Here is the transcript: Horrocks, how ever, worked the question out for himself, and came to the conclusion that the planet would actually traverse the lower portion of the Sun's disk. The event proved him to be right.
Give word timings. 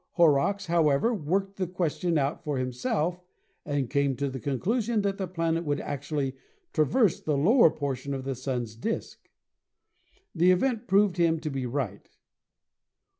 Horrocks, 0.13 0.65
how 0.65 0.89
ever, 0.89 1.13
worked 1.13 1.57
the 1.57 1.67
question 1.67 2.17
out 2.17 2.43
for 2.43 2.57
himself, 2.57 3.21
and 3.63 3.87
came 3.87 4.15
to 4.15 4.31
the 4.31 4.39
conclusion 4.39 5.03
that 5.03 5.19
the 5.19 5.27
planet 5.27 5.63
would 5.63 5.79
actually 5.79 6.35
traverse 6.73 7.19
the 7.21 7.37
lower 7.37 7.69
portion 7.69 8.15
of 8.15 8.23
the 8.23 8.33
Sun's 8.33 8.75
disk. 8.75 9.29
The 10.33 10.49
event 10.49 10.87
proved 10.87 11.17
him 11.17 11.39
to 11.41 11.51
be 11.51 11.67
right. 11.67 12.09